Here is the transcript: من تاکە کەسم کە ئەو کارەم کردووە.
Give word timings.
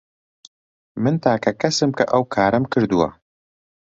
من 1.01 1.15
تاکە 1.23 1.51
کەسم 1.61 1.89
کە 1.97 2.05
ئەو 2.11 2.23
کارەم 2.35 2.63
کردووە. 2.71 3.09